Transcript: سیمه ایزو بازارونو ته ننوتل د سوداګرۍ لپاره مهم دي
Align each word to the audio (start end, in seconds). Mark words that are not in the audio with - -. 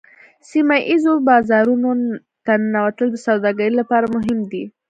سیمه 0.49 0.77
ایزو 0.89 1.13
بازارونو 1.27 1.91
ته 2.45 2.53
ننوتل 2.61 3.07
د 3.11 3.17
سوداګرۍ 3.27 3.71
لپاره 3.79 4.05
مهم 4.15 4.39
دي 4.51 4.63